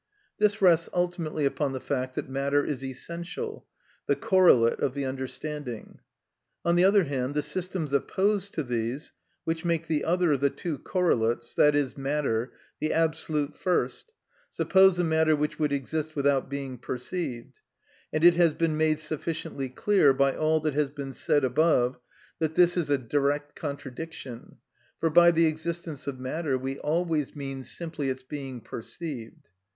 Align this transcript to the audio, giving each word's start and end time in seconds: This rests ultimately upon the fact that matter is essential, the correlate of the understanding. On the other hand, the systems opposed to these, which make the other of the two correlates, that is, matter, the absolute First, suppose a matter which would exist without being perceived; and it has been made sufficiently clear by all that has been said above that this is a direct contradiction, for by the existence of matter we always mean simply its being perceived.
This 0.39 0.63
rests 0.63 0.89
ultimately 0.95 1.45
upon 1.45 1.73
the 1.73 1.79
fact 1.79 2.15
that 2.15 2.27
matter 2.27 2.65
is 2.65 2.83
essential, 2.83 3.67
the 4.07 4.15
correlate 4.15 4.79
of 4.79 4.95
the 4.95 5.05
understanding. 5.05 5.99
On 6.65 6.75
the 6.75 6.83
other 6.83 7.03
hand, 7.03 7.35
the 7.35 7.43
systems 7.43 7.93
opposed 7.93 8.51
to 8.55 8.63
these, 8.63 9.13
which 9.43 9.63
make 9.63 9.85
the 9.85 10.03
other 10.03 10.31
of 10.31 10.39
the 10.39 10.49
two 10.49 10.79
correlates, 10.79 11.53
that 11.53 11.75
is, 11.75 11.95
matter, 11.99 12.51
the 12.79 12.91
absolute 12.91 13.55
First, 13.55 14.11
suppose 14.49 14.97
a 14.97 15.03
matter 15.03 15.35
which 15.35 15.59
would 15.59 15.71
exist 15.71 16.15
without 16.15 16.49
being 16.49 16.79
perceived; 16.79 17.59
and 18.11 18.25
it 18.25 18.33
has 18.37 18.55
been 18.55 18.75
made 18.75 18.97
sufficiently 18.97 19.69
clear 19.69 20.13
by 20.13 20.35
all 20.35 20.59
that 20.61 20.73
has 20.73 20.89
been 20.89 21.13
said 21.13 21.43
above 21.43 21.99
that 22.39 22.55
this 22.55 22.75
is 22.75 22.89
a 22.89 22.97
direct 22.97 23.55
contradiction, 23.55 24.55
for 24.99 25.11
by 25.11 25.29
the 25.29 25.45
existence 25.45 26.07
of 26.07 26.19
matter 26.19 26.57
we 26.57 26.79
always 26.79 27.35
mean 27.35 27.63
simply 27.63 28.09
its 28.09 28.23
being 28.23 28.59
perceived. 28.61 29.51